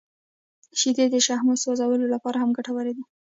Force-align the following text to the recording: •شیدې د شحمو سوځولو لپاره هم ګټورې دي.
•شیدې 0.79 1.05
د 1.11 1.15
شحمو 1.25 1.53
سوځولو 1.63 2.05
لپاره 2.13 2.37
هم 2.39 2.49
ګټورې 2.57 2.93
دي. 2.97 3.03